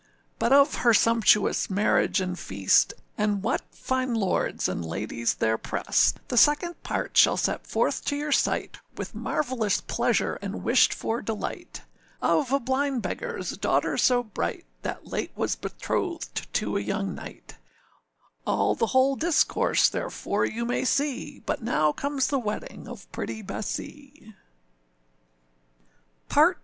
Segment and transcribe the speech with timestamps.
[0.39, 6.19] But of her sumptuous marriage and feast, And what fine lords and ladies there prest,
[6.29, 11.21] The second part shall set forth to your sight, With marvellous pleasure and wished for
[11.21, 11.83] delight.
[12.19, 17.57] Of a blind beggarâs daughter so bright, That late was betrothed to a young knight,
[18.47, 23.43] All the whole discourse therefore you may see; But now comes the wedding of pretty
[23.43, 24.33] Bessee.
[26.27, 26.59] PART II.